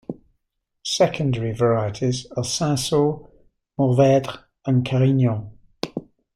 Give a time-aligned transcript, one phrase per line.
[0.83, 3.29] Secondary varieties are Cinsault,
[3.77, 5.51] Mourvedre and Carignan.